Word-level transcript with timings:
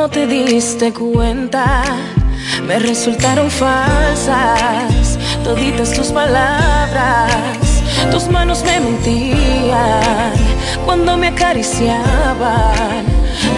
no 0.00 0.08
te 0.08 0.26
diste 0.26 0.94
cuenta, 0.94 1.82
me 2.66 2.78
resultaron 2.78 3.50
falsas 3.50 5.18
toditas 5.44 5.92
tus 5.92 6.06
palabras. 6.06 7.34
Tus 8.10 8.26
manos 8.28 8.64
me 8.64 8.80
mentían 8.80 10.32
cuando 10.86 11.18
me 11.18 11.28
acariciaban. 11.28 13.04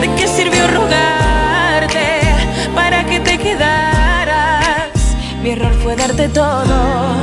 ¿De 0.00 0.12
qué 0.16 0.26
sirvió 0.26 0.66
rogarte 0.66 2.06
para 2.74 3.06
que 3.06 3.20
te 3.20 3.38
quedaras? 3.38 4.90
Mi 5.44 5.50
error 5.50 5.74
fue 5.84 5.94
darte 5.94 6.28
todo 6.28 7.18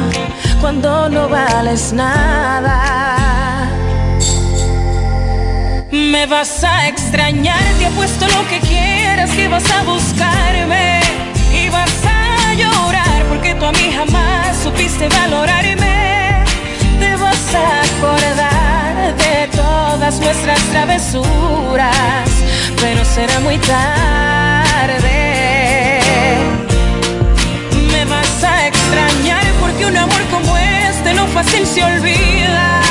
cuando 0.61 1.09
no 1.09 1.27
vales 1.27 1.91
nada. 1.91 3.38
Me 6.09 6.25
vas 6.25 6.63
a 6.63 6.87
extrañar, 6.87 7.61
te 7.77 7.85
apuesto 7.85 8.25
lo 8.29 8.47
que 8.47 8.59
quieras 8.61 9.29
que 9.29 9.47
vas 9.47 9.69
a 9.69 9.83
buscarme 9.83 11.01
y 11.53 11.69
vas 11.69 11.93
a 12.03 12.53
llorar 12.55 13.25
porque 13.29 13.53
tú 13.53 13.65
a 13.65 13.71
mí 13.71 13.91
jamás 13.95 14.57
supiste 14.57 15.07
valorarme. 15.07 16.43
Te 16.99 17.15
vas 17.15 17.53
a 17.53 17.81
acordar 17.89 19.15
de 19.17 19.47
todas 19.55 20.19
nuestras 20.19 20.59
travesuras, 20.71 22.27
pero 22.81 23.05
será 23.05 23.39
muy 23.41 23.59
tarde. 23.59 25.11
Me 27.91 28.05
vas 28.05 28.43
a 28.43 28.67
extrañar 28.67 29.45
porque 29.61 29.85
un 29.85 29.95
amor 29.95 30.23
como 30.31 30.57
este 30.57 31.13
no 31.13 31.27
fácil 31.27 31.67
se 31.67 31.83
olvida 31.83 32.81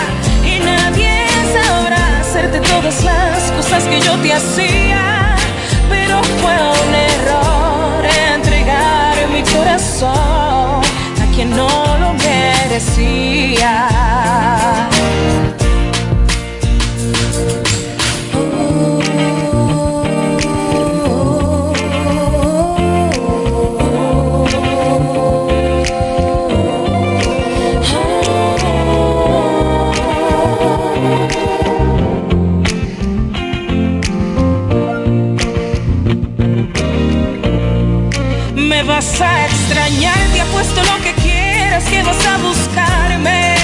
y 0.44 0.60
nadie 0.60 1.26
sabrá 1.52 2.17
todas 2.46 3.04
las 3.04 3.50
cosas 3.52 3.84
que 3.84 4.00
yo 4.00 4.14
te 4.18 4.32
hacía, 4.32 5.36
pero 5.88 6.22
fue 6.40 6.52
un 6.52 6.94
error 6.94 8.04
entregar 8.34 9.28
mi 9.32 9.42
corazón 9.42 10.82
a 11.22 11.26
quien 11.34 11.50
no 11.50 11.68
lo 11.98 12.12
merecía. 12.14 13.88
Que 41.84 42.02
vas 42.02 42.26
a 42.26 42.38
buscarme 42.38 43.54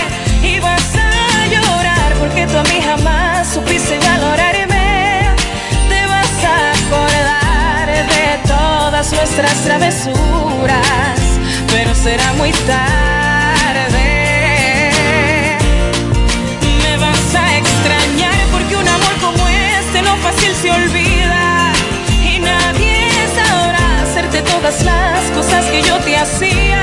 y 0.43 0.61
vas 0.61 0.95
a 0.95 1.47
llorar 1.49 2.13
porque 2.21 2.47
tú 2.47 2.59
a 2.59 2.63
mí 2.63 2.81
jamás 2.81 3.49
supiste 3.53 3.99
valorarme. 3.99 5.31
Te 5.89 6.07
vas 6.07 6.45
a 6.45 6.57
acordar 6.79 7.89
de 7.89 8.49
todas 8.49 9.13
nuestras 9.13 9.55
travesuras, 9.65 11.19
pero 11.73 11.95
será 11.95 12.33
muy 12.35 12.53
tarde. 12.53 14.07
Me 16.85 16.97
vas 16.97 17.35
a 17.35 17.59
extrañar 17.59 18.41
porque 18.53 18.77
un 18.77 18.89
amor 18.89 19.15
como 19.21 19.49
este 19.49 20.03
no 20.03 20.17
fácil 20.19 20.55
se 20.55 20.71
olvida 20.71 21.73
y 22.23 22.39
nadie 22.39 23.09
sabrá 23.35 24.03
hacerte 24.03 24.43
todas 24.43 24.83
las 24.85 25.23
cosas 25.35 25.65
que 25.67 25.83
yo 25.83 25.97
te 25.99 26.17
hacía, 26.17 26.74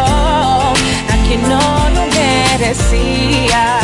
a 0.00 1.16
quien 1.26 1.42
no 1.42 1.88
lo 1.94 2.06
merecía. 2.06 3.83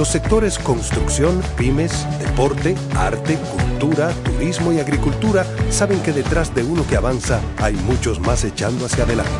Los 0.00 0.08
sectores 0.08 0.58
construcción, 0.58 1.40
pymes, 1.58 2.06
deporte, 2.20 2.74
arte, 2.96 3.36
cultura, 3.36 4.10
turismo 4.24 4.72
y 4.72 4.80
agricultura 4.80 5.44
saben 5.68 6.00
que 6.00 6.14
detrás 6.14 6.54
de 6.54 6.62
uno 6.62 6.86
que 6.86 6.96
avanza 6.96 7.38
hay 7.58 7.74
muchos 7.74 8.18
más 8.18 8.42
echando 8.44 8.86
hacia 8.86 9.04
adelante. 9.04 9.30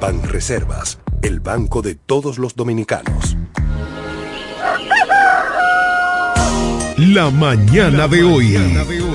Banreservas, 0.00 1.00
el 1.20 1.40
banco 1.40 1.82
de 1.82 1.96
todos 1.96 2.38
los 2.38 2.54
dominicanos. 2.54 3.36
La 6.96 7.30
mañana 7.30 8.06
de 8.06 8.22
hoy. 8.22 8.56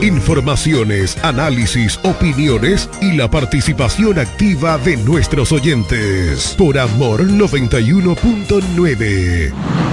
Informaciones, 0.01 1.17
análisis, 1.23 1.97
opiniones 2.03 2.89
y 3.01 3.13
la 3.13 3.31
participación 3.31 4.19
activa 4.19 4.77
de 4.79 4.97
nuestros 4.97 5.53
oyentes. 5.53 6.55
Por 6.57 6.77
Amor 6.77 7.23
91.9. 7.23 9.92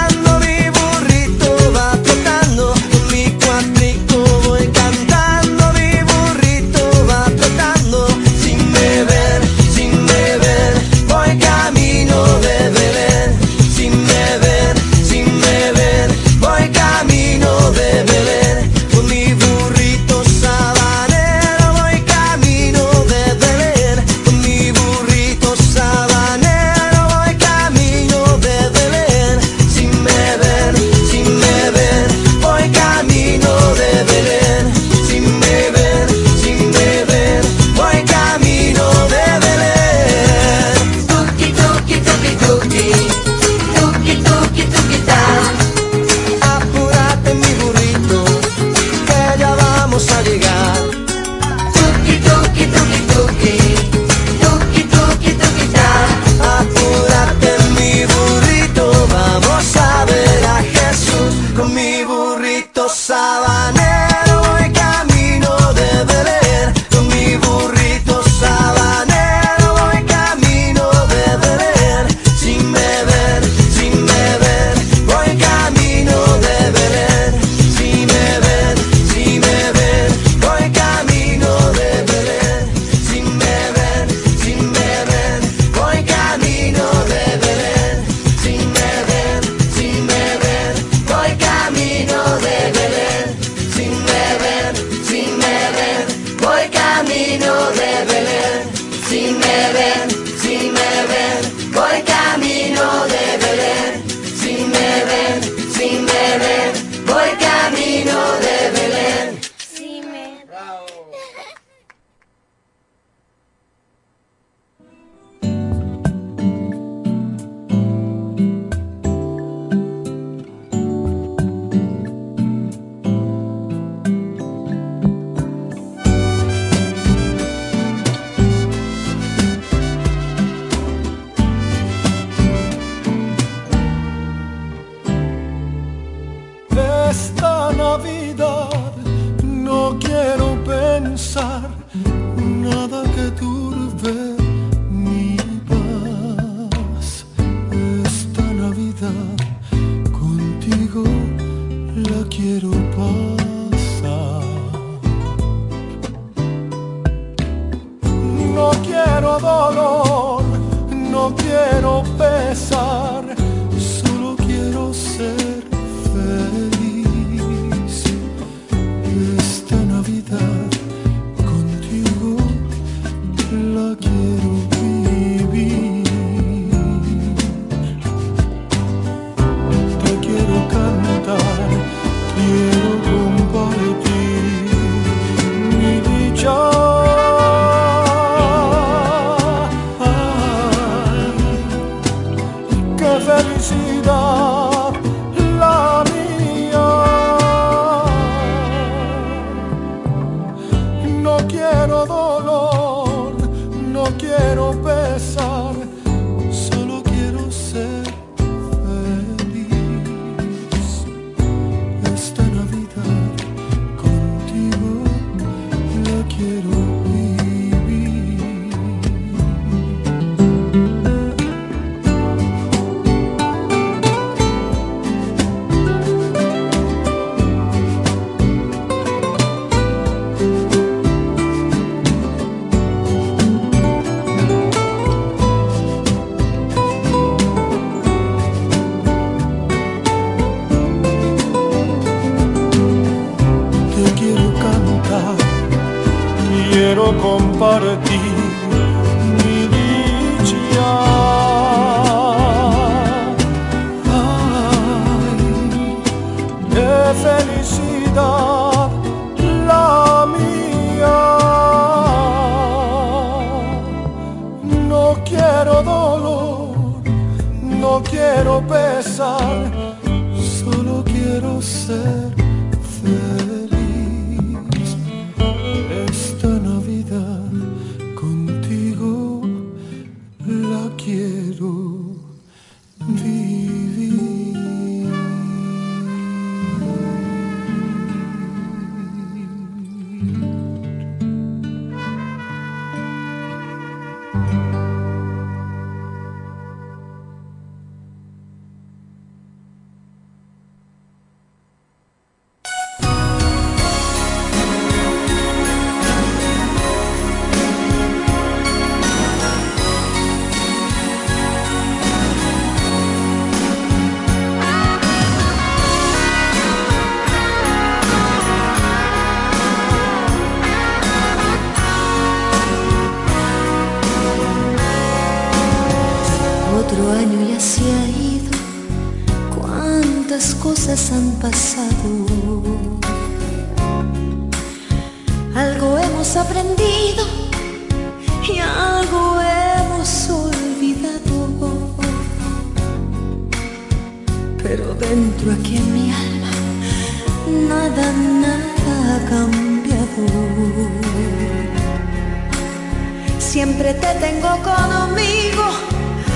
Te 353.99 354.13
tengo 354.21 354.47
conmigo, 354.63 355.65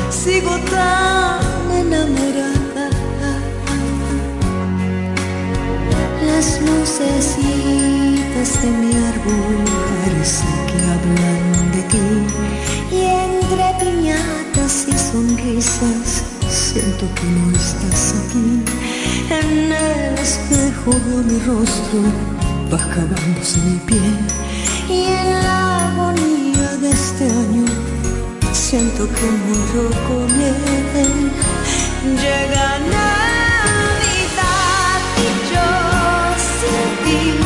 sigo 0.10 0.58
tan 0.70 1.72
enamorada. 1.72 2.90
Las 6.26 6.48
lucecitas 6.62 8.50
de 8.62 8.68
mi 8.68 8.92
árbol 8.94 9.58
parece 10.04 10.48
que 10.68 10.78
hablan 10.92 11.72
de 11.72 11.82
ti. 11.92 12.08
Y 12.92 13.00
entre 13.06 13.66
piñatas 13.80 14.74
y 14.90 14.92
sonrisas 14.98 16.08
siento 16.50 17.06
que 17.16 17.26
no 17.26 17.46
estás 17.56 18.16
aquí. 18.20 18.48
En 19.30 19.50
el 19.72 20.18
espejo 20.20 20.92
veo 21.06 21.22
mi 21.24 21.40
rostro, 21.40 22.00
acabándose 22.70 23.58
mi 23.62 23.80
piel. 23.80 24.18
Y 24.90 25.06
en 25.06 25.28
la 25.42 25.65
siento 28.76 29.08
que 29.08 29.26
muero 29.48 29.86
con 30.08 30.30
él. 30.42 31.32
Llega 32.22 32.68
Navidad 32.98 34.32
y 35.18 35.28
yo 35.52 35.70
sin 36.52 36.84
ti 37.04 37.45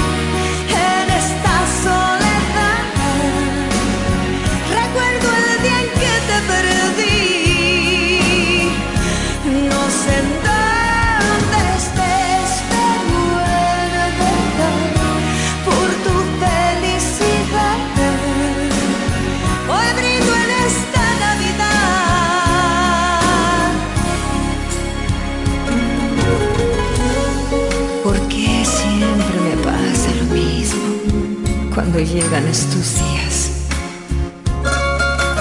llegan 32.05 32.47
estos 32.47 32.95
días? 32.95 33.51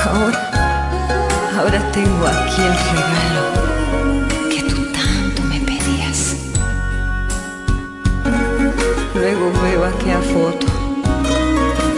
Ahora, 0.04 0.40
ahora 1.58 1.92
tengo 1.92 2.26
aquí 2.26 2.62
el 2.62 2.74
regalo 2.94 3.42
que 4.50 4.62
tú 4.62 4.92
tanto 4.92 5.42
me 5.42 5.60
pedías. 5.60 6.36
Luego 9.14 9.52
veo 9.62 9.84
aquella 9.84 10.20
foto 10.20 10.66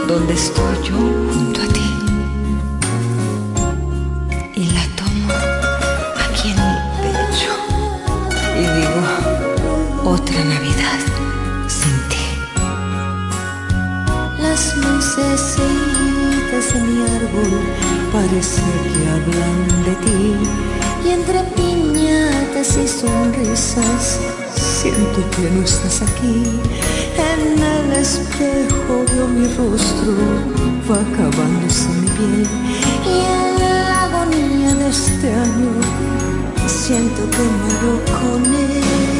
donde 0.07 0.35
estoy 0.35 0.77
yo 0.89 1.20
parece 18.13 18.63
que 18.93 19.09
hablan 19.09 19.85
de 19.85 19.95
ti. 20.05 20.37
Y 21.05 21.11
entre 21.11 21.43
piñatas 21.57 22.77
y 22.77 22.87
sonrisas 22.87 24.21
siento 24.57 25.21
que 25.31 25.51
no 25.51 25.63
estás 25.63 26.03
aquí. 26.03 26.61
En 27.33 27.63
el 27.63 27.93
espejo 27.93 29.05
veo 29.13 29.29
mi 29.29 29.47
rostro, 29.55 30.13
va 30.91 31.01
acabándose 31.01 31.89
mi 32.01 32.09
piel. 32.17 32.47
Y 33.07 33.17
en 33.39 33.61
la 33.61 34.05
agonía 34.05 34.75
de 34.75 34.89
este 34.89 35.33
año 35.33 35.73
siento 36.67 37.23
que 37.31 37.43
muero 37.61 37.93
con 38.21 38.55
él. 38.55 39.20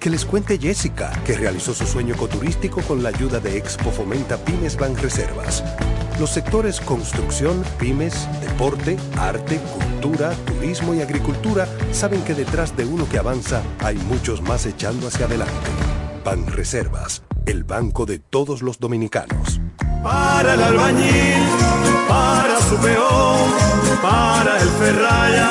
Que 0.00 0.08
les 0.08 0.24
cuente 0.24 0.58
Jessica, 0.58 1.12
que 1.26 1.36
realizó 1.36 1.74
su 1.74 1.86
sueño 1.86 2.14
ecoturístico 2.14 2.80
con 2.80 3.02
la 3.02 3.10
ayuda 3.10 3.38
de 3.38 3.58
Expo 3.58 3.90
Fomenta 3.90 4.38
Pymes 4.38 4.78
Banreservas. 4.78 5.62
Los 6.18 6.30
sectores 6.30 6.80
construcción, 6.80 7.62
pymes, 7.78 8.26
deporte, 8.40 8.96
arte, 9.18 9.60
cultura, 9.74 10.30
turismo 10.46 10.94
y 10.94 11.02
agricultura 11.02 11.68
saben 11.92 12.24
que 12.24 12.32
detrás 12.32 12.74
de 12.78 12.86
uno 12.86 13.06
que 13.10 13.18
avanza 13.18 13.62
hay 13.80 13.96
muchos 13.96 14.40
más 14.40 14.64
echando 14.64 15.06
hacia 15.06 15.26
adelante. 15.26 15.52
Banreservas, 16.24 17.22
el 17.44 17.64
banco 17.64 18.06
de 18.06 18.20
todos 18.20 18.62
los 18.62 18.80
dominicanos. 18.80 19.60
Para 20.02 20.54
el 20.54 20.62
albañil, 20.62 21.44
para 22.08 22.58
su 22.62 22.76
peón, 22.76 23.50
para 24.00 24.62
el 24.62 24.68
ferraya, 24.70 25.50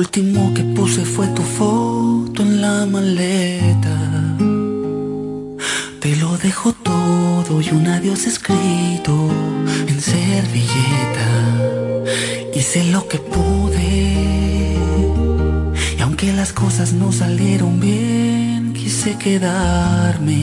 último 0.00 0.54
que 0.54 0.62
puse 0.62 1.04
fue 1.04 1.26
tu 1.28 1.42
foto 1.42 2.42
en 2.42 2.62
la 2.62 2.86
maleta. 2.86 3.96
Te 6.00 6.16
lo 6.16 6.38
dejo 6.38 6.72
todo 6.72 7.60
y 7.60 7.68
un 7.68 7.86
adiós 7.86 8.26
escrito 8.26 9.14
en 9.88 10.00
servilleta. 10.00 11.28
Hice 12.54 12.84
lo 12.84 13.06
que 13.08 13.18
pude. 13.18 13.90
Y 15.98 16.00
aunque 16.00 16.32
las 16.32 16.54
cosas 16.54 16.94
no 16.94 17.12
salieron 17.12 17.78
bien, 17.78 18.72
quise 18.72 19.18
quedarme. 19.18 20.42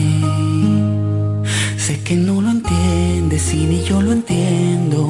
Sé 1.76 2.00
que 2.06 2.14
no 2.14 2.40
lo 2.40 2.50
entiendes 2.50 3.52
y 3.54 3.66
ni 3.66 3.82
yo 3.82 4.00
lo 4.02 4.12
entiendo, 4.12 5.00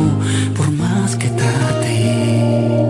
por 0.56 0.70
más 0.70 1.16
que 1.16 1.28
trate. 1.28 2.87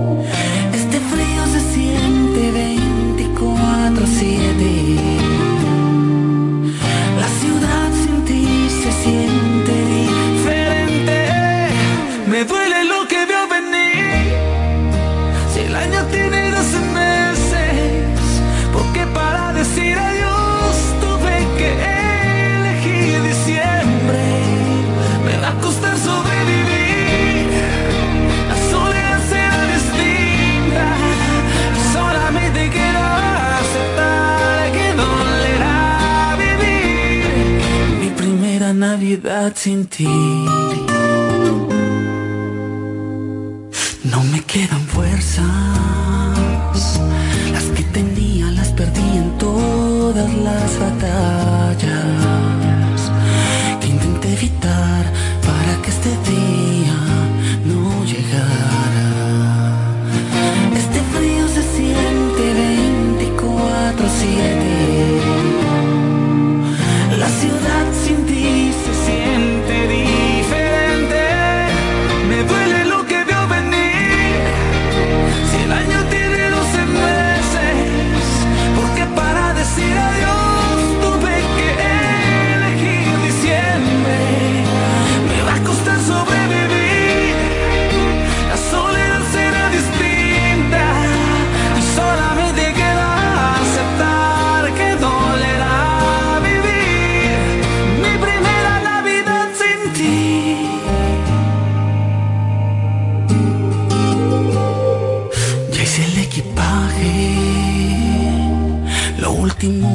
Sin 39.54 39.86
ti. 39.86 40.04
No 44.04 44.22
me 44.30 44.40
quedan 44.46 44.80
fuerzas, 44.86 45.44
las 47.52 47.64
que 47.74 47.82
tenía 47.92 48.46
las 48.52 48.68
perdí 48.68 49.16
en 49.16 49.36
todas 49.38 50.32
las 50.34 50.78
batallas. 50.78 51.57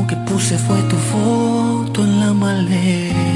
que 0.08 0.16
puse 0.16 0.58
fue 0.58 0.82
tu 0.84 0.98
foto 0.98 2.04
en 2.04 2.20
la 2.20 2.34
maleta. 2.34 3.33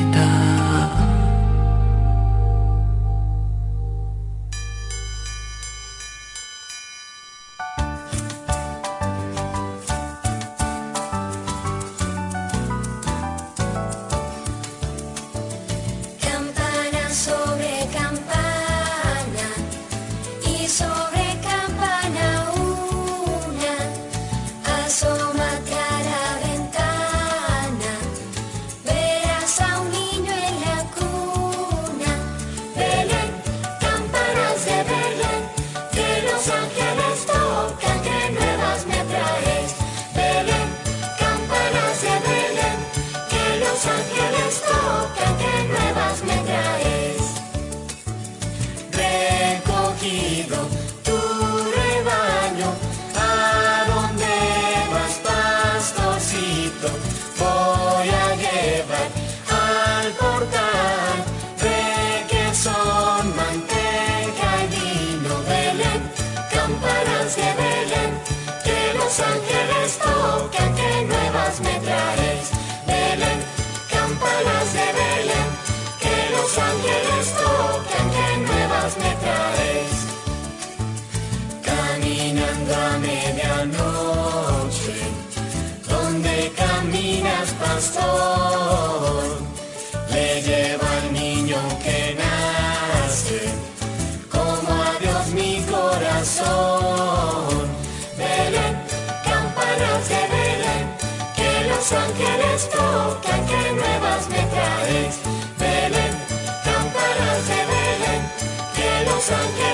sun 109.27 109.66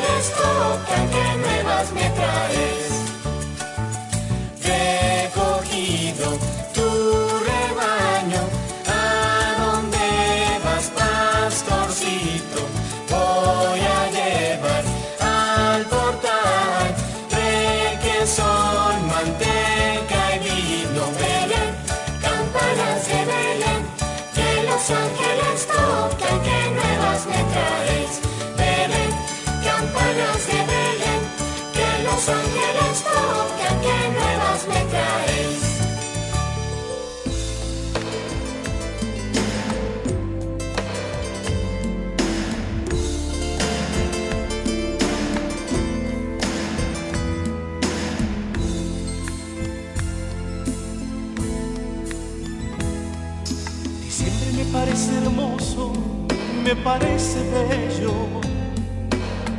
me 56.75 56.81
parece 56.81 57.37
bello 57.51 58.13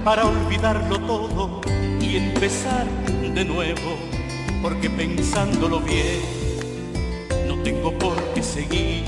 para 0.04 0.24
olvidarlo 0.24 0.98
todo 0.98 1.60
y 2.00 2.16
empezar 2.16 2.86
de 3.34 3.44
nuevo, 3.44 3.96
porque 4.60 4.90
pensándolo 4.90 5.78
bien, 5.80 6.20
no 7.46 7.62
tengo 7.62 7.96
por 7.98 8.16
qué 8.34 8.42
seguir 8.42 9.04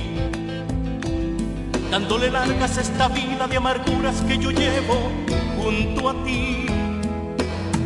dándole 1.90 2.30
largas 2.30 2.78
esta 2.78 3.08
vida 3.08 3.48
de 3.48 3.56
amarguras 3.56 4.20
que 4.22 4.38
yo 4.38 4.50
llevo 4.52 5.10
junto 5.58 6.10
a 6.10 6.24
ti. 6.24 6.66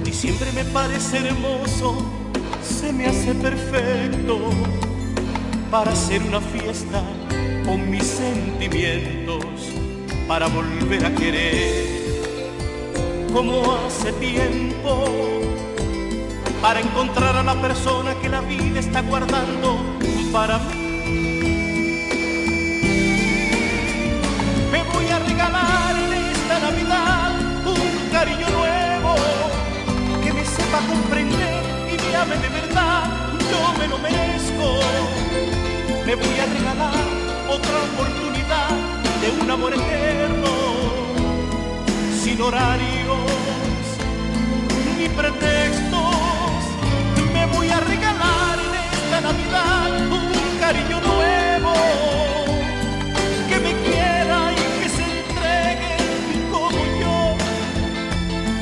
Diciembre 0.04 0.52
me 0.52 0.64
parece 0.66 1.16
hermoso, 1.28 1.96
se 2.62 2.92
me 2.92 3.06
hace 3.06 3.32
perfecto 3.34 4.38
para 5.70 5.92
hacer 5.92 6.22
una 6.22 6.40
fiesta 6.40 7.02
con 7.64 7.88
mis 7.88 8.04
sentimientos 8.04 9.79
para 10.30 10.46
volver 10.46 11.04
a 11.04 11.12
querer 11.12 12.22
como 13.32 13.74
hace 13.74 14.12
tiempo 14.12 15.04
para 16.62 16.78
encontrar 16.78 17.34
a 17.36 17.42
la 17.42 17.60
persona 17.60 18.14
que 18.22 18.28
la 18.28 18.40
vida 18.40 18.78
está 18.78 19.02
guardando 19.02 19.80
para 20.32 20.58
mí. 20.58 21.40
Me 24.70 24.80
voy 24.92 25.06
a 25.08 25.18
regalar 25.18 25.96
en 25.98 26.12
esta 26.12 26.60
Navidad 26.60 27.32
un 27.66 28.12
cariño 28.12 28.48
nuevo 28.50 29.14
que 30.22 30.32
me 30.32 30.44
sepa 30.44 30.78
comprender 30.92 31.64
y 31.92 32.00
me 32.06 32.14
ame 32.14 32.36
de 32.36 32.48
verdad. 32.50 33.02
Yo 33.50 33.78
me 33.80 33.88
lo 33.88 33.98
merezco. 33.98 34.78
Me 36.06 36.14
voy 36.14 36.38
a 36.38 36.46
regalar 36.46 37.04
otra 37.48 37.74
oportunidad 37.92 38.29
un 39.42 39.50
amor 39.50 39.72
eterno, 39.74 40.52
sin 42.22 42.40
horarios 42.40 43.18
ni 44.98 45.08
pretextos. 45.08 46.62
Me 47.32 47.46
voy 47.46 47.68
a 47.68 47.80
regalar 47.80 48.58
en 48.58 48.74
esta 48.92 49.20
Navidad 49.20 49.90
un 50.10 50.58
cariño 50.58 51.00
nuevo, 51.00 51.72
que 53.48 53.58
me 53.60 53.72
quiera 53.86 54.52
y 54.52 54.82
que 54.82 54.88
se 54.88 55.04
entregue 55.20 55.96
como 56.50 56.80
yo. 57.00 57.36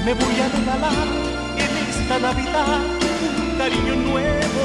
Me 0.04 0.14
voy 0.14 0.37
a 0.40 0.48
regalar 0.59 1.09
en 1.64 1.72
esta 1.88 2.18
Navidad 2.18 2.81
un 3.40 3.59
cariño 3.59 3.94
nuevo, 3.96 4.64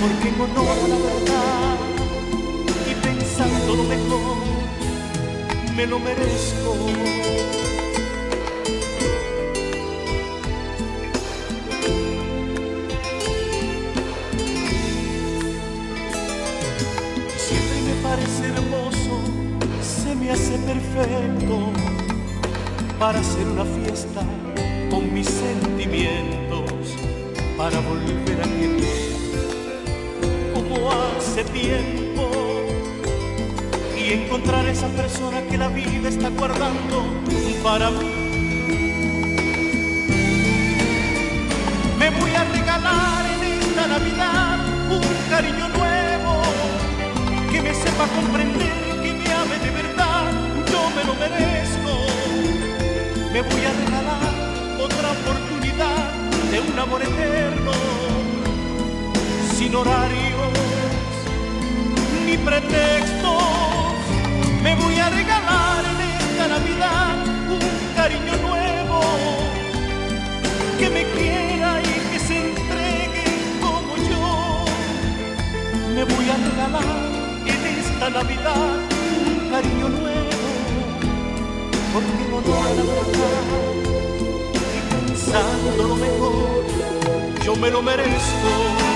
porque 0.00 0.28
en 0.28 0.40
honor 0.40 0.76
la 0.88 0.96
verdad 0.96 1.89
me 5.80 5.86
lo 5.86 5.98
merezco. 5.98 6.76
Siempre 17.38 17.78
me 17.86 17.94
parece 18.02 18.46
hermoso, 18.48 19.22
se 19.80 20.14
me 20.16 20.30
hace 20.30 20.58
perfecto 20.58 21.72
para 22.98 23.20
hacer 23.20 23.46
una 23.46 23.64
fiesta 23.64 24.22
con 24.90 25.14
mis 25.14 25.28
sentimientos, 25.28 26.94
para 27.56 27.80
volver 27.80 28.38
a 28.38 28.48
querer 28.58 29.00
como 30.52 30.90
hace 30.90 31.42
tiempo 31.44 32.09
y 34.10 34.14
encontrar 34.14 34.66
esa 34.66 34.88
persona 34.88 35.40
que 35.42 35.56
la 35.56 35.68
vida 35.68 36.08
está 36.08 36.30
guardando 36.30 37.04
para 37.62 37.90
mí. 37.90 38.10
Me 41.96 42.10
voy 42.10 42.34
a 42.34 42.44
regalar 42.44 43.24
en 43.34 43.42
esta 43.60 43.86
Navidad 43.86 44.58
un 44.90 45.30
cariño 45.30 45.68
nuevo 45.68 46.42
que 47.52 47.62
me 47.62 47.72
sepa 47.72 48.06
comprender, 48.16 48.72
que 49.02 49.12
me 49.12 49.32
ame 49.32 49.58
de 49.58 49.70
verdad, 49.70 50.32
yo 50.72 50.90
me 50.96 51.04
lo 51.04 51.14
merezco. 51.14 51.92
Me 53.32 53.42
voy 53.42 53.64
a 53.64 53.72
regalar 53.84 54.32
otra 54.80 55.12
oportunidad 55.12 56.10
de 56.50 56.60
un 56.60 56.78
amor 56.78 57.02
eterno, 57.02 57.72
sin 59.56 59.72
horarios 59.72 60.50
ni 62.26 62.36
pretextos. 62.38 63.19
Me 64.62 64.74
voy 64.74 64.94
a 64.98 65.08
regalar 65.08 65.84
en 65.86 66.00
esta 66.00 66.48
Navidad 66.48 67.16
un 67.48 67.94
cariño 67.96 68.36
nuevo 68.46 69.00
que 70.78 70.90
me 70.90 71.04
quiera 71.12 71.80
y 71.80 72.12
que 72.12 72.18
se 72.18 72.50
entregue 72.50 73.24
como 73.60 73.96
yo. 73.96 74.64
Me 75.94 76.04
voy 76.04 76.28
a 76.28 76.36
regalar 76.36 77.10
en 77.46 77.66
esta 77.78 78.10
Navidad 78.10 78.78
un 79.26 79.50
cariño 79.50 79.88
nuevo 79.88 80.30
porque 81.92 82.24
no 82.30 82.36
honor 82.36 82.66
a 82.66 82.82
verdad 82.82 83.50
y 84.76 84.80
pensando 84.94 85.88
lo 85.88 85.96
mejor 85.96 86.64
yo 87.44 87.56
me 87.56 87.70
lo 87.70 87.82
merezco. 87.82 88.89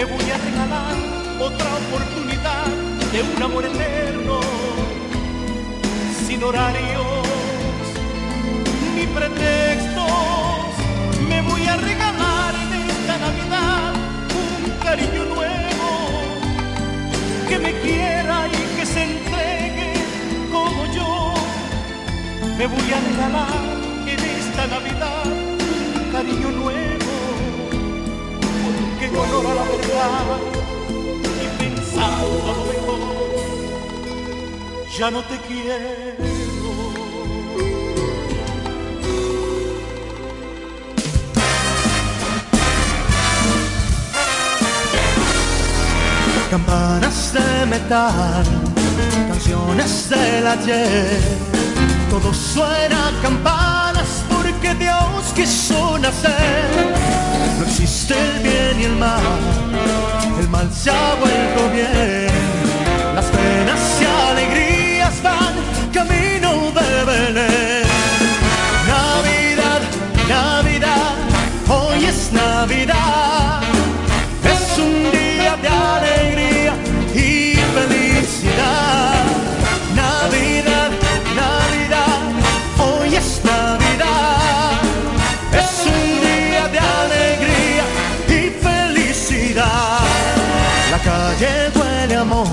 Me 0.00 0.06
voy 0.06 0.30
a 0.30 0.38
regalar 0.38 0.96
otra 1.38 1.74
oportunidad 1.74 2.64
de 3.12 3.22
un 3.22 3.42
amor 3.42 3.66
eterno, 3.66 4.40
sin 6.26 6.42
horarios 6.42 7.04
ni 8.96 9.06
pretextos. 9.06 10.70
Me 11.28 11.42
voy 11.42 11.66
a 11.66 11.76
regalar 11.76 12.54
en 12.54 12.88
esta 12.88 13.18
Navidad 13.18 13.92
un 14.64 14.70
cariño 14.82 15.24
nuevo 15.34 15.90
que 17.46 17.58
me 17.58 17.78
quiera 17.80 18.48
y 18.48 18.78
que 18.78 18.86
se 18.86 19.02
entregue 19.02 19.92
como 20.50 20.86
yo. 20.94 21.34
Me 22.56 22.66
voy 22.66 22.90
a 22.90 23.00
regalar 23.10 23.76
en 24.06 24.18
esta 24.18 24.66
Navidad 24.66 25.26
un 25.26 26.10
cariño 26.10 26.50
nuevo, 26.52 26.79
la 29.12 29.64
verdad 29.64 30.38
y 31.42 31.46
pensando 31.58 32.26
a 32.42 32.56
lo 32.58 32.64
mejor, 32.72 33.00
ya 34.98 35.10
no 35.10 35.22
te 35.22 35.36
quiero. 35.48 36.40
Campanas 46.50 47.32
de 47.32 47.66
metal, 47.66 48.44
canciones 49.28 50.10
del 50.10 50.46
ayer, 50.46 51.20
todo 52.10 52.34
suena 52.34 53.08
a 53.08 53.22
campanas 53.22 54.24
porque 54.28 54.74
Dios 54.74 55.32
quiso 55.36 55.96
nacer. 55.98 57.19
Existe 57.82 58.14
el 58.14 58.42
bien 58.42 58.80
y 58.80 58.84
el 58.84 58.96
mal, 58.96 59.40
el 60.38 60.48
mal 60.48 60.70
se 60.70 60.90
ha 60.90 61.14
vuelto 61.14 61.70
bien. 61.72 62.28
Las 63.14 63.24
penas 63.24 63.80
y 64.00 64.04
alegrías 64.30 65.22
van 65.22 65.54
camino 65.90 66.70
de 66.72 67.04
Belén. 67.06 67.59
Amor, 92.20 92.46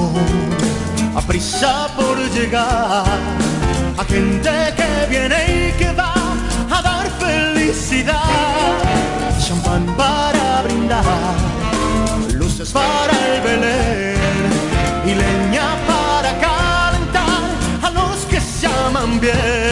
a 1.15 1.21
prisa 1.21 1.87
por 1.95 2.17
llegar. 2.31 3.05
A 3.97 4.03
gente 4.05 4.51
que 4.77 4.89
viene 5.09 5.39
y 5.57 5.77
que 5.77 5.91
va 5.91 6.13
a 6.69 6.81
dar 6.81 7.07
felicidad. 7.19 8.21
Champán 9.45 9.85
para 9.97 10.61
brindar 10.63 11.03
luces 12.33 12.69
para 12.71 13.13
el 13.27 13.41
Belén 13.41 14.15
y 15.05 15.13
leña 15.23 15.67
para 15.91 16.31
calentar 16.47 17.41
a 17.83 17.89
los 17.89 18.17
que 18.29 18.39
se 18.39 18.67
aman 18.67 19.19
bien. 19.19 19.66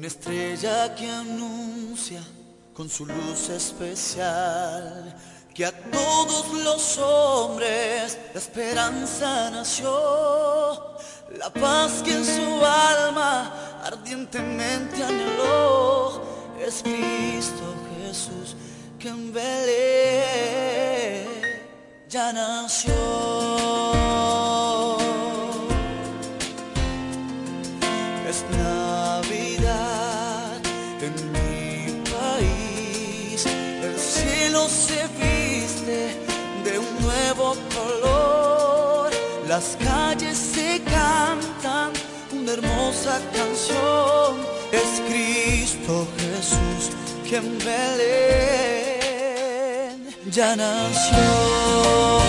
una 0.00 0.06
estrella 0.06 0.94
que 0.94 1.10
anuncia 1.10 2.22
con 2.72 2.88
su 2.88 3.04
luz 3.04 3.50
especial 3.50 5.14
que 5.52 5.66
a 5.66 5.72
todos 5.90 6.54
los 6.64 6.96
hombres 6.96 8.18
la 8.32 8.40
esperanza 8.40 9.50
nació, 9.50 9.92
la 11.36 11.52
paz 11.52 12.00
que 12.02 12.14
en 12.14 12.24
su 12.24 12.64
alma 12.64 13.52
ardientemente 13.84 15.04
anheló, 15.04 16.22
es 16.66 16.82
Cristo 16.82 17.74
Jesús 17.98 18.56
que 18.98 19.08
en 19.08 19.34
Belén 19.34 21.28
ya 22.08 22.32
nació. 22.32 23.39
las 39.60 39.76
calles 39.76 40.38
se 40.38 40.80
cantan 40.84 41.92
una 42.32 42.52
hermosa 42.52 43.20
canción. 43.34 44.40
Es 44.72 45.02
Cristo 45.06 46.08
Jesús 46.16 46.90
quien 47.28 47.44
en 47.44 47.58
Belén 47.58 48.00
ya 50.30 50.56
nació. 50.56 52.19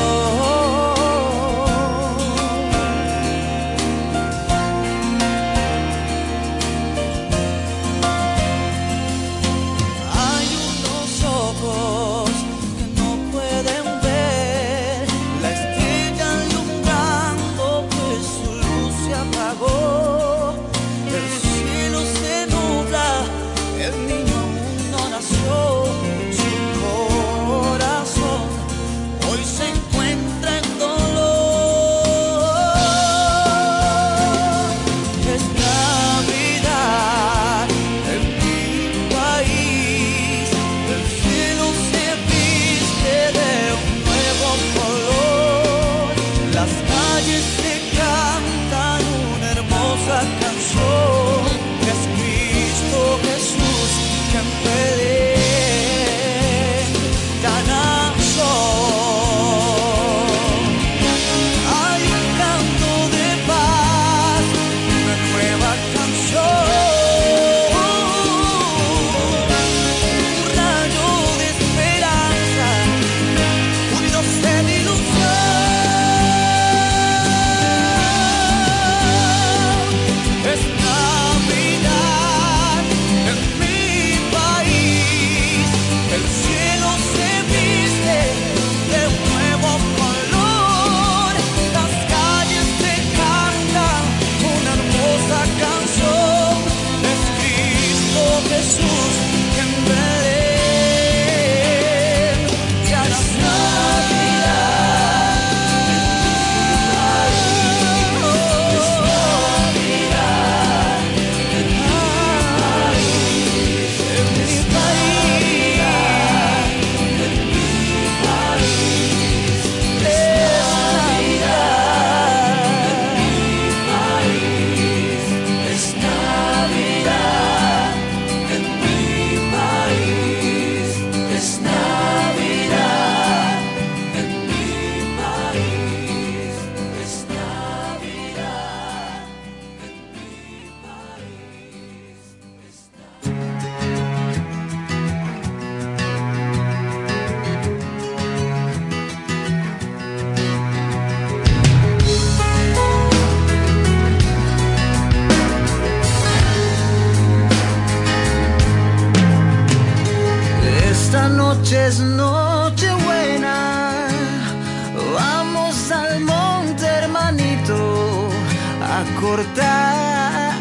cortar 169.22 170.54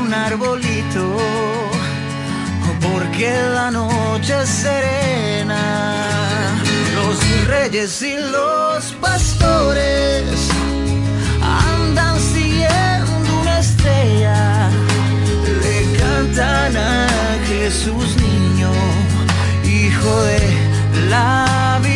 un 0.00 0.14
arbolito, 0.14 1.18
porque 2.80 3.28
la 3.52 3.70
noche 3.70 4.32
es 4.42 4.48
serena. 4.48 5.62
Los 6.94 7.16
reyes 7.48 8.00
y 8.02 8.14
los 8.16 8.92
pastores 9.00 10.22
andan 11.42 12.18
siguiendo 12.20 13.40
una 13.42 13.58
estrella, 13.58 14.70
le 15.62 15.98
cantan 15.98 16.76
a 16.76 17.08
Jesús 17.48 18.16
niño, 18.16 18.70
hijo 19.64 20.22
de 20.22 20.40
la 21.10 21.80
vida. 21.82 21.95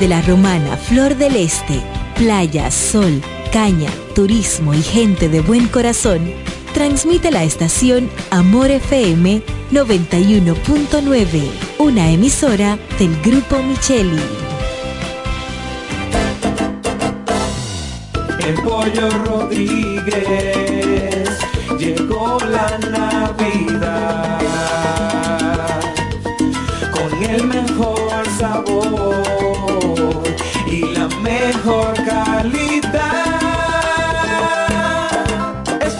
Desde 0.00 0.14
la 0.14 0.22
romana 0.22 0.78
Flor 0.78 1.14
del 1.14 1.36
Este, 1.36 1.78
playa, 2.16 2.70
sol, 2.70 3.20
caña, 3.52 3.90
turismo 4.14 4.72
y 4.72 4.80
gente 4.80 5.28
de 5.28 5.42
buen 5.42 5.68
corazón, 5.68 6.32
transmite 6.72 7.30
la 7.30 7.44
estación 7.44 8.08
Amor 8.30 8.70
FM 8.70 9.42
91.9, 9.70 11.50
una 11.80 12.10
emisora 12.10 12.78
del 12.98 13.14
Grupo 13.20 13.62
Micheli. 13.62 14.22
El 18.46 18.54
pollo 18.54 19.10
Rodríguez 19.26 20.08
llegó 21.78 22.38
la 22.48 22.78
Navidad 22.78 24.39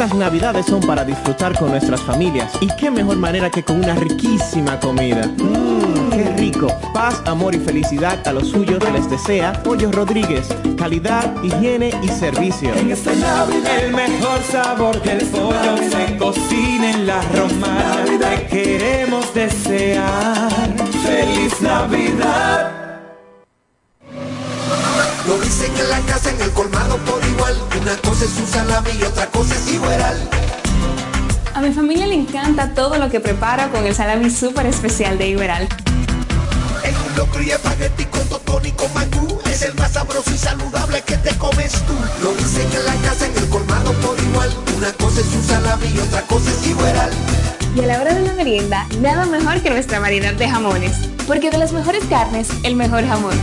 Estas 0.01 0.17
navidades 0.17 0.65
son 0.65 0.81
para 0.81 1.05
disfrutar 1.05 1.59
con 1.59 1.73
nuestras 1.73 2.01
familias 2.01 2.51
y 2.63 2.69
qué 2.69 2.91
mejor 2.91 3.19
manera 3.19 3.51
que 3.51 3.63
con 3.63 3.85
una 3.85 3.95
riquísima 3.95 4.81
comida. 4.81 5.27
Mmm, 5.27 6.09
qué 6.09 6.25
rico. 6.39 6.69
Paz, 6.95 7.21
amor 7.27 7.55
y 7.55 7.59
felicidad 7.59 8.27
a 8.27 8.33
los 8.33 8.49
suyos 8.49 8.83
les 8.95 9.11
desea 9.11 9.63
Pollo 9.63 9.93
Rodríguez. 9.93 10.49
Calidad, 10.79 11.31
higiene 11.43 11.93
y 12.03 12.09
servicio. 12.09 12.73
En 12.77 12.91
esta 12.91 13.13
Navidad 13.13 13.79
el 13.79 13.93
mejor 13.93 14.43
sabor 14.51 15.03
del 15.03 15.19
pollo 15.27 15.77
se 15.77 16.17
cocina 16.17 16.93
en 16.93 17.07
la 17.07 17.21
romana. 17.37 18.03
Te 18.07 18.47
queremos 18.47 19.35
desear 19.35 20.51
feliz 21.05 21.61
Navidad. 21.61 22.81
Lo 25.27 25.39
dicen 25.39 25.71
en 25.77 25.91
la 25.91 26.01
casa, 26.01 26.31
en 26.31 26.41
el 26.41 26.51
colmado 26.53 26.97
por 27.05 27.23
igual. 27.25 27.55
Una 27.81 27.97
cosa 27.99 28.25
es 28.25 28.31
su 28.31 28.47
salami 28.47 28.91
y 28.99 29.03
otra 29.05 29.27
cosa 29.27 29.55
es 29.55 29.60
encanta 32.21 32.75
todo 32.75 32.99
lo 32.99 33.09
que 33.11 33.21
preparo 33.21 33.71
con 33.73 33.87
el 33.87 33.95
salami 33.95 34.31
súper 34.31 34.67
especial 34.67 35.19
de 35.19 35.29
Iberal. 35.29 35.69
En 36.85 36.95
un 36.97 37.17
locro 37.17 37.43
y 37.43 37.51
espagueti 37.51 38.05
con 38.05 38.27
totón 38.29 38.65
y 38.67 38.73
con 38.73 38.93
mangú. 38.95 39.39
Es 39.47 39.63
el 39.63 39.75
más 39.75 39.93
sabroso 39.93 40.31
y 40.31 40.39
saludable 40.39 41.03
que 41.03 41.17
te 41.17 41.35
comes 41.37 41.73
tú. 41.87 41.95
Lo 42.23 42.33
dicen 42.35 42.69
en 42.73 42.85
la 42.87 42.95
casa, 43.09 43.27
en 43.27 43.37
el 43.37 43.49
colmado 43.49 43.93
por 43.95 44.19
igual. 44.19 44.51
Una 44.77 44.93
cosa 44.93 45.21
es 45.21 45.27
su 45.27 45.43
salami 45.43 45.87
y 45.95 45.99
otra 45.99 46.23
cosa 46.23 46.51
es 46.51 46.67
igual. 46.67 47.11
Y 47.75 47.81
a 47.81 47.87
la 47.87 48.01
hora 48.01 48.15
de 48.15 48.27
la 48.27 48.33
merienda, 48.35 48.87
nada 49.01 49.25
mejor 49.27 49.61
que 49.63 49.71
nuestra 49.71 49.99
variedad 50.01 50.35
de 50.35 50.49
jamones. 50.49 50.93
Porque 51.27 51.51
de 51.51 51.59
las 51.59 51.73
mejores 51.73 52.05
carnes, 52.05 52.49
el 52.65 52.77
mejor 52.77 53.07
jamón. 53.07 53.39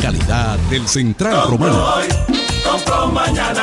Calidad 0.00 0.58
del 0.70 0.88
Central 0.88 1.48
Romano. 1.48 1.94
compro 2.64 3.08
mañana, 3.08 3.62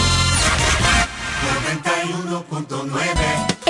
91.9 1.79 3.40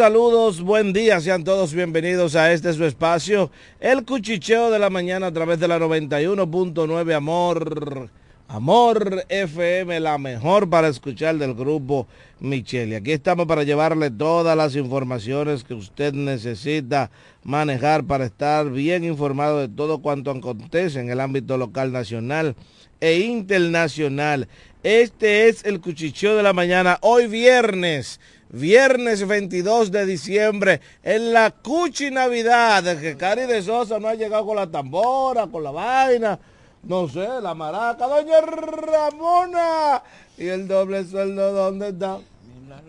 Saludos, 0.00 0.62
buen 0.62 0.94
día, 0.94 1.20
sean 1.20 1.44
todos 1.44 1.74
bienvenidos 1.74 2.34
a 2.34 2.54
este 2.54 2.72
su 2.72 2.86
espacio, 2.86 3.50
el 3.80 4.06
cuchicheo 4.06 4.70
de 4.70 4.78
la 4.78 4.88
mañana 4.88 5.26
a 5.26 5.30
través 5.30 5.60
de 5.60 5.68
la 5.68 5.78
91.9 5.78 7.14
Amor, 7.14 8.08
Amor 8.48 9.26
FM, 9.28 10.00
la 10.00 10.16
mejor 10.16 10.70
para 10.70 10.88
escuchar 10.88 11.36
del 11.36 11.52
grupo 11.52 12.08
Micheli. 12.40 12.94
Aquí 12.94 13.12
estamos 13.12 13.44
para 13.44 13.62
llevarle 13.62 14.10
todas 14.10 14.56
las 14.56 14.74
informaciones 14.74 15.64
que 15.64 15.74
usted 15.74 16.14
necesita 16.14 17.10
manejar 17.44 18.04
para 18.04 18.24
estar 18.24 18.70
bien 18.70 19.04
informado 19.04 19.58
de 19.58 19.68
todo 19.68 20.00
cuanto 20.00 20.30
acontece 20.30 20.98
en 20.98 21.10
el 21.10 21.20
ámbito 21.20 21.58
local, 21.58 21.92
nacional 21.92 22.56
e 23.00 23.18
internacional. 23.18 24.48
Este 24.82 25.50
es 25.50 25.62
el 25.66 25.82
cuchicheo 25.82 26.36
de 26.36 26.42
la 26.42 26.54
mañana, 26.54 26.96
hoy 27.02 27.26
viernes. 27.26 28.18
Viernes 28.52 29.26
22 29.26 29.92
de 29.92 30.06
diciembre 30.06 30.80
en 31.04 31.32
la 31.32 31.52
Cuchi 31.52 32.10
Navidad, 32.10 32.98
que 33.00 33.16
Cari 33.16 33.46
de 33.46 33.62
Sosa 33.62 34.00
no 34.00 34.08
ha 34.08 34.14
llegado 34.14 34.44
con 34.44 34.56
la 34.56 34.66
tambora, 34.66 35.46
con 35.46 35.62
la 35.62 35.70
vaina, 35.70 36.36
no 36.82 37.08
sé, 37.08 37.28
la 37.40 37.54
maraca, 37.54 38.08
doña 38.08 38.40
Ramona. 38.40 40.02
Y 40.36 40.48
el 40.48 40.66
doble 40.66 41.04
sueldo, 41.04 41.52
¿dónde 41.52 41.90
está? 41.90 42.18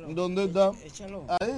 ¿Dónde 0.10 0.46
está? 0.46 0.72
Ahí. 1.40 1.52